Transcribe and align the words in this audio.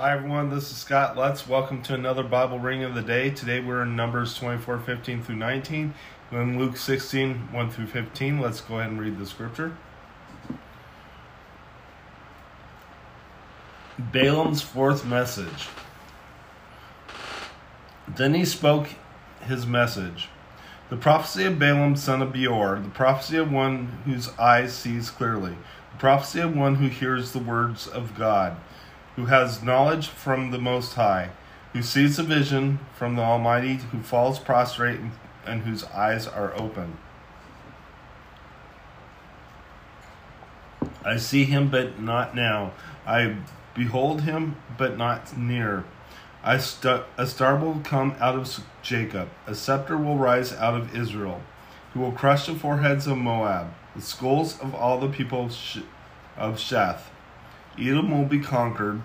Hi 0.00 0.12
everyone, 0.12 0.48
this 0.48 0.70
is 0.70 0.76
Scott 0.76 1.16
Lutz. 1.16 1.48
Welcome 1.48 1.82
to 1.82 1.94
another 1.94 2.22
Bible 2.22 2.60
Ring 2.60 2.84
of 2.84 2.94
the 2.94 3.02
Day. 3.02 3.30
Today 3.30 3.58
we're 3.58 3.82
in 3.82 3.96
Numbers 3.96 4.32
24, 4.36 4.78
15 4.78 5.24
through 5.24 5.34
19. 5.34 5.92
In 6.30 6.56
Luke 6.56 6.76
16, 6.76 7.50
1 7.50 7.70
through 7.72 7.88
15. 7.88 8.40
Let's 8.40 8.60
go 8.60 8.78
ahead 8.78 8.92
and 8.92 9.00
read 9.00 9.18
the 9.18 9.26
scripture. 9.26 9.76
Balaam's 13.98 14.62
fourth 14.62 15.04
message. 15.04 15.66
Then 18.06 18.34
he 18.34 18.44
spoke 18.44 18.90
his 19.48 19.66
message. 19.66 20.28
The 20.90 20.96
prophecy 20.96 21.42
of 21.42 21.58
Balaam 21.58 21.96
son 21.96 22.22
of 22.22 22.32
Beor, 22.32 22.80
the 22.80 22.90
prophecy 22.90 23.36
of 23.36 23.50
one 23.50 23.86
whose 24.04 24.28
eyes 24.38 24.72
sees 24.72 25.10
clearly, 25.10 25.56
the 25.90 25.98
prophecy 25.98 26.38
of 26.38 26.56
one 26.56 26.76
who 26.76 26.86
hears 26.86 27.32
the 27.32 27.40
words 27.40 27.88
of 27.88 28.16
God 28.16 28.56
who 29.18 29.26
has 29.26 29.64
knowledge 29.64 30.06
from 30.06 30.52
the 30.52 30.58
Most 30.58 30.94
High, 30.94 31.30
who 31.72 31.82
sees 31.82 32.20
a 32.20 32.22
vision 32.22 32.78
from 32.94 33.16
the 33.16 33.22
Almighty, 33.22 33.74
who 33.90 34.00
falls 34.00 34.38
prostrate 34.38 35.00
and 35.44 35.62
whose 35.62 35.82
eyes 35.86 36.28
are 36.28 36.54
open. 36.56 36.96
I 41.04 41.16
see 41.16 41.42
him, 41.42 41.68
but 41.68 41.98
not 41.98 42.36
now. 42.36 42.74
I 43.04 43.38
behold 43.74 44.20
him, 44.20 44.54
but 44.78 44.96
not 44.96 45.36
near. 45.36 45.82
St- 46.60 47.02
a 47.16 47.26
star 47.26 47.56
will 47.56 47.80
come 47.82 48.14
out 48.20 48.36
of 48.36 48.64
Jacob, 48.82 49.30
a 49.48 49.54
scepter 49.56 49.96
will 49.98 50.16
rise 50.16 50.52
out 50.52 50.74
of 50.80 50.94
Israel, 50.94 51.42
He 51.92 51.98
will 51.98 52.12
crush 52.12 52.46
the 52.46 52.54
foreheads 52.54 53.08
of 53.08 53.18
Moab, 53.18 53.74
the 53.96 54.00
skulls 54.00 54.60
of 54.60 54.76
all 54.76 55.00
the 55.00 55.08
people 55.08 55.50
of 56.36 56.58
Sheth. 56.58 57.00
Edom 57.80 58.10
will 58.10 58.24
be 58.24 58.40
conquered. 58.40 59.02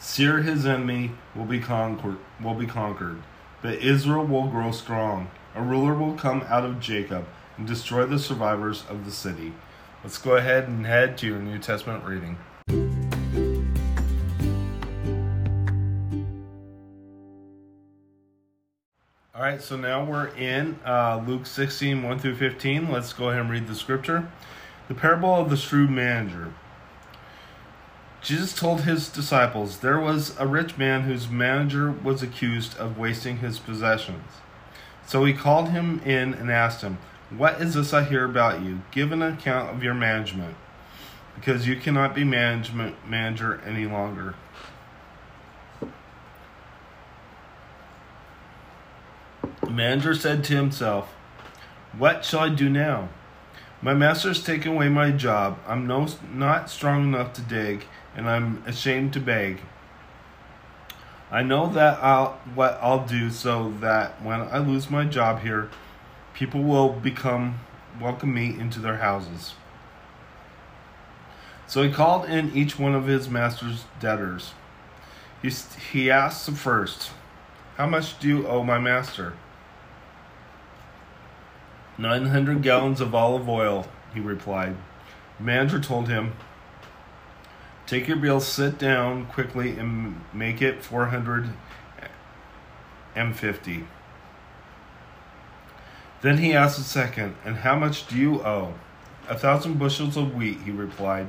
Seir, 0.00 0.42
his 0.42 0.64
enemy, 0.64 1.10
will 1.34 1.44
be 1.44 1.58
conquered. 1.58 2.18
Will 2.40 2.54
be 2.54 2.66
conquered, 2.66 3.20
but 3.62 3.78
Israel 3.78 4.24
will 4.24 4.46
grow 4.46 4.70
strong. 4.70 5.28
A 5.56 5.62
ruler 5.62 5.92
will 5.92 6.14
come 6.14 6.44
out 6.48 6.64
of 6.64 6.78
Jacob 6.78 7.26
and 7.56 7.66
destroy 7.66 8.06
the 8.06 8.20
survivors 8.20 8.84
of 8.88 9.04
the 9.04 9.10
city. 9.10 9.52
Let's 10.04 10.18
go 10.18 10.36
ahead 10.36 10.68
and 10.68 10.86
head 10.86 11.18
to 11.18 11.26
your 11.26 11.40
New 11.40 11.58
Testament 11.58 12.04
reading. 12.04 12.38
All 19.34 19.42
right, 19.42 19.60
so 19.60 19.76
now 19.76 20.04
we're 20.04 20.28
in 20.28 20.78
uh, 20.84 21.22
Luke 21.26 21.46
16, 21.46 22.04
1 22.04 22.18
through 22.20 22.36
15. 22.36 22.92
Let's 22.92 23.12
go 23.12 23.30
ahead 23.30 23.40
and 23.40 23.50
read 23.50 23.66
the 23.66 23.74
scripture. 23.74 24.30
The 24.86 24.94
parable 24.94 25.34
of 25.34 25.50
the 25.50 25.56
shrewd 25.56 25.90
manager. 25.90 26.52
Jesus 28.20 28.52
told 28.52 28.80
his 28.82 29.08
disciples 29.08 29.78
there 29.78 29.98
was 29.98 30.36
a 30.38 30.46
rich 30.46 30.76
man 30.76 31.02
whose 31.02 31.28
manager 31.28 31.90
was 31.90 32.22
accused 32.22 32.76
of 32.76 32.98
wasting 32.98 33.38
his 33.38 33.58
possessions. 33.58 34.24
So 35.06 35.24
he 35.24 35.32
called 35.32 35.70
him 35.70 36.00
in 36.04 36.34
and 36.34 36.50
asked 36.50 36.82
him, 36.82 36.98
What 37.30 37.60
is 37.60 37.74
this 37.74 37.94
I 37.94 38.04
hear 38.04 38.24
about 38.24 38.62
you? 38.62 38.82
Give 38.90 39.12
an 39.12 39.22
account 39.22 39.74
of 39.74 39.82
your 39.82 39.94
management, 39.94 40.56
because 41.34 41.66
you 41.66 41.76
cannot 41.76 42.14
be 42.14 42.24
management 42.24 42.96
manager 43.08 43.60
any 43.64 43.86
longer. 43.86 44.34
The 49.62 49.70
manager 49.70 50.14
said 50.14 50.44
to 50.44 50.56
himself, 50.56 51.14
What 51.96 52.24
shall 52.24 52.40
I 52.40 52.48
do 52.48 52.68
now? 52.68 53.10
My 53.80 53.94
master's 53.94 54.42
taken 54.42 54.72
away 54.72 54.88
my 54.88 55.12
job. 55.12 55.58
I'm 55.66 55.86
no, 55.86 56.08
not 56.32 56.68
strong 56.68 57.04
enough 57.04 57.32
to 57.34 57.42
dig 57.42 57.84
and 58.16 58.28
I'm 58.28 58.62
ashamed 58.66 59.12
to 59.12 59.20
beg. 59.20 59.60
I 61.30 61.42
know 61.42 61.68
that 61.68 62.02
I'll 62.02 62.40
what 62.54 62.78
I'll 62.82 63.06
do 63.06 63.30
so 63.30 63.72
that 63.80 64.20
when 64.22 64.40
I 64.40 64.58
lose 64.58 64.90
my 64.90 65.04
job 65.04 65.42
here, 65.42 65.70
people 66.34 66.62
will 66.62 66.88
become 66.88 67.60
welcome 68.00 68.32
me 68.32 68.58
into 68.58 68.80
their 68.80 68.96
houses. 68.96 69.54
So 71.66 71.82
he 71.82 71.92
called 71.92 72.24
in 72.24 72.50
each 72.54 72.78
one 72.78 72.94
of 72.94 73.06
his 73.06 73.28
master's 73.28 73.84
debtors. 74.00 74.52
He, 75.42 75.50
he 75.92 76.10
asked 76.10 76.46
the 76.46 76.52
first, 76.52 77.10
How 77.76 77.86
much 77.86 78.18
do 78.18 78.26
you 78.26 78.48
owe 78.48 78.64
my 78.64 78.78
master? 78.78 79.34
Nine 82.00 82.26
hundred 82.26 82.62
gallons 82.62 83.00
of 83.00 83.12
olive 83.12 83.48
oil, 83.48 83.88
he 84.14 84.20
replied. 84.20 84.76
The 85.38 85.44
manager 85.44 85.80
told 85.80 86.08
him, 86.08 86.34
Take 87.86 88.06
your 88.06 88.18
bill, 88.18 88.38
sit 88.38 88.78
down 88.78 89.26
quickly, 89.26 89.76
and 89.76 90.20
make 90.32 90.62
it 90.62 90.84
450. 90.84 93.84
Then 96.20 96.38
he 96.38 96.52
asked 96.52 96.78
a 96.78 96.82
second, 96.82 97.34
And 97.44 97.56
how 97.56 97.76
much 97.76 98.06
do 98.06 98.16
you 98.16 98.44
owe? 98.44 98.74
A 99.28 99.36
thousand 99.36 99.80
bushels 99.80 100.16
of 100.16 100.32
wheat, 100.34 100.60
he 100.64 100.70
replied. 100.70 101.28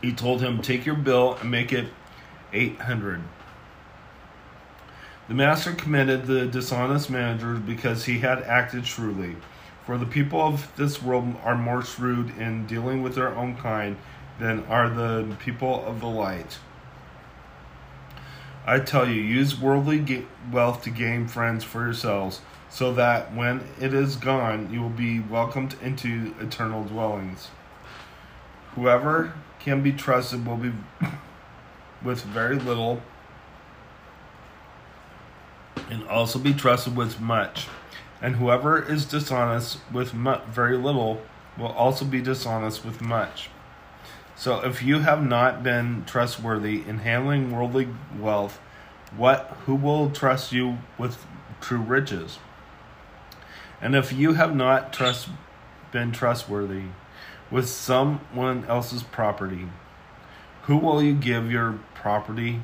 He 0.00 0.12
told 0.12 0.42
him, 0.42 0.62
Take 0.62 0.86
your 0.86 0.94
bill 0.94 1.34
and 1.40 1.50
make 1.50 1.72
it 1.72 1.88
800. 2.52 3.20
The 5.26 5.34
master 5.34 5.72
commended 5.72 6.26
the 6.26 6.46
dishonest 6.46 7.08
manager 7.08 7.54
because 7.54 8.04
he 8.04 8.18
had 8.18 8.42
acted 8.42 8.86
shrewdly. 8.86 9.36
For 9.86 9.96
the 9.96 10.04
people 10.04 10.40
of 10.40 10.70
this 10.76 11.02
world 11.02 11.36
are 11.42 11.56
more 11.56 11.82
shrewd 11.82 12.36
in 12.38 12.66
dealing 12.66 13.02
with 13.02 13.14
their 13.14 13.34
own 13.34 13.56
kind 13.56 13.96
than 14.38 14.64
are 14.64 14.90
the 14.90 15.34
people 15.38 15.82
of 15.86 16.00
the 16.00 16.08
light. 16.08 16.58
I 18.66 18.80
tell 18.80 19.08
you, 19.08 19.20
use 19.20 19.58
worldly 19.58 20.26
wealth 20.50 20.82
to 20.82 20.90
gain 20.90 21.26
friends 21.26 21.64
for 21.64 21.84
yourselves, 21.84 22.42
so 22.68 22.92
that 22.94 23.34
when 23.34 23.62
it 23.80 23.94
is 23.94 24.16
gone, 24.16 24.70
you 24.72 24.82
will 24.82 24.88
be 24.90 25.20
welcomed 25.20 25.76
into 25.82 26.34
eternal 26.38 26.84
dwellings. 26.84 27.48
Whoever 28.74 29.32
can 29.58 29.82
be 29.82 29.92
trusted 29.92 30.46
will 30.46 30.56
be 30.56 30.72
with 32.02 32.22
very 32.22 32.56
little 32.56 33.02
and 35.94 36.08
also 36.08 36.38
be 36.38 36.52
trusted 36.52 36.96
with 36.96 37.20
much 37.20 37.68
and 38.24 38.36
whoever 38.36 38.82
is 38.82 39.04
dishonest 39.04 39.78
with 39.92 40.12
very 40.12 40.78
little 40.78 41.20
will 41.58 41.72
also 41.72 42.06
be 42.06 42.22
dishonest 42.22 42.82
with 42.82 43.02
much. 43.02 43.50
So 44.34 44.64
if 44.64 44.82
you 44.82 45.00
have 45.00 45.22
not 45.22 45.62
been 45.62 46.04
trustworthy 46.06 46.82
in 46.88 47.00
handling 47.00 47.52
worldly 47.52 47.88
wealth, 48.18 48.58
what 49.14 49.54
who 49.66 49.74
will 49.74 50.10
trust 50.10 50.52
you 50.52 50.78
with 50.96 51.22
true 51.60 51.82
riches? 51.82 52.38
And 53.78 53.94
if 53.94 54.10
you 54.10 54.32
have 54.32 54.56
not 54.56 54.90
trust 54.90 55.28
been 55.92 56.10
trustworthy 56.10 56.84
with 57.50 57.68
someone 57.68 58.64
else's 58.64 59.02
property, 59.02 59.68
who 60.62 60.78
will 60.78 61.02
you 61.02 61.12
give 61.12 61.52
your 61.52 61.78
property 61.94 62.62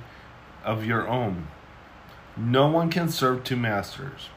of 0.64 0.86
your 0.86 1.06
own? 1.06 1.48
No 2.36 2.68
one 2.68 2.90
can 2.90 3.08
serve 3.08 3.44
two 3.44 3.56
masters. 3.56 4.28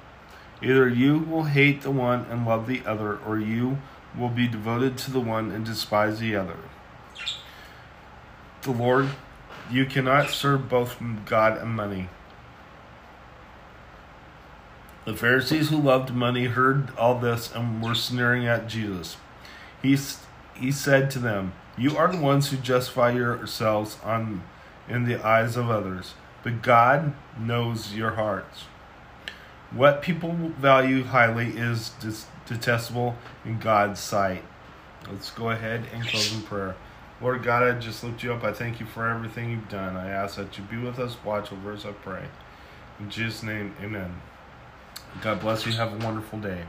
Either 0.61 0.87
you 0.87 1.19
will 1.19 1.43
hate 1.43 1.81
the 1.81 1.91
one 1.91 2.25
and 2.29 2.45
love 2.45 2.67
the 2.67 2.83
other, 2.85 3.17
or 3.17 3.37
you 3.37 3.79
will 4.17 4.29
be 4.29 4.47
devoted 4.47 4.97
to 4.97 5.11
the 5.11 5.19
one 5.19 5.51
and 5.51 5.65
despise 5.65 6.19
the 6.19 6.35
other. 6.35 6.57
The 8.61 8.71
Lord, 8.71 9.09
you 9.69 9.85
cannot 9.85 10.29
serve 10.29 10.69
both 10.69 10.97
God 11.25 11.57
and 11.57 11.71
money. 11.71 12.09
The 15.05 15.15
Pharisees 15.15 15.69
who 15.69 15.77
loved 15.81 16.13
money 16.13 16.45
heard 16.45 16.95
all 16.97 17.19
this 17.19 17.53
and 17.53 17.83
were 17.83 17.95
sneering 17.95 18.47
at 18.47 18.67
Jesus. 18.67 19.17
He, 19.81 19.97
he 20.55 20.71
said 20.71 21.11
to 21.11 21.19
them, 21.19 21.51
You 21.77 21.97
are 21.97 22.09
the 22.09 22.21
ones 22.21 22.49
who 22.49 22.57
justify 22.57 23.11
yourselves 23.11 23.97
on, 24.01 24.43
in 24.87 25.03
the 25.03 25.21
eyes 25.21 25.57
of 25.57 25.69
others, 25.69 26.13
but 26.43 26.61
God 26.61 27.13
knows 27.39 27.95
your 27.95 28.11
hearts. 28.11 28.65
What 29.71 30.01
people 30.01 30.33
value 30.59 31.03
highly 31.03 31.47
is 31.57 31.91
detestable 32.45 33.15
in 33.43 33.57
God's 33.59 33.99
sight. 33.99 34.43
Let's 35.09 35.31
go 35.31 35.49
ahead 35.49 35.85
and 35.93 36.05
close 36.05 36.33
in 36.33 36.41
prayer. 36.43 36.75
Lord 37.21 37.41
God, 37.41 37.63
I 37.63 37.79
just 37.79 38.03
lift 38.03 38.21
you 38.21 38.33
up. 38.33 38.43
I 38.43 38.53
thank 38.53 38.79
you 38.79 38.85
for 38.85 39.07
everything 39.07 39.49
you've 39.49 39.69
done. 39.69 39.95
I 39.95 40.09
ask 40.09 40.35
that 40.35 40.57
you 40.57 40.63
be 40.65 40.77
with 40.77 40.99
us, 40.99 41.17
watch 41.23 41.51
over 41.51 41.73
us, 41.73 41.85
I 41.85 41.91
pray. 41.91 42.25
In 42.99 43.09
Jesus' 43.09 43.43
name, 43.43 43.73
amen. 43.81 44.21
God 45.21 45.39
bless 45.39 45.65
you. 45.65 45.71
Have 45.73 45.93
a 45.93 46.05
wonderful 46.05 46.39
day. 46.39 46.63